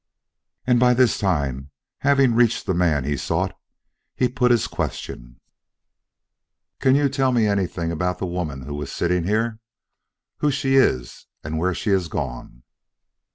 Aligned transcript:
And 0.65 0.79
by 0.79 0.95
this 0.95 1.19
time, 1.19 1.69
having 1.99 2.33
reached 2.33 2.65
the 2.65 2.73
man 2.73 3.03
he 3.03 3.15
sought, 3.15 3.55
he 4.15 4.27
put 4.27 4.49
his 4.49 4.65
question: 4.65 5.39
"Can 6.79 6.95
you 6.95 7.07
tell 7.07 7.31
me 7.31 7.45
anything 7.45 7.91
about 7.91 8.17
the 8.17 8.25
woman 8.25 8.63
who 8.63 8.73
was 8.73 8.91
sitting 8.91 9.25
here? 9.25 9.59
Who 10.37 10.49
she 10.49 10.73
is 10.73 11.27
and 11.43 11.59
where 11.59 11.75
she 11.75 11.91
has 11.91 12.07
gone?" 12.07 12.63